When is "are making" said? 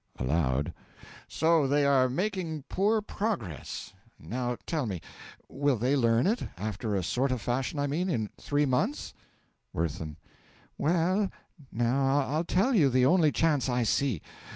1.85-2.63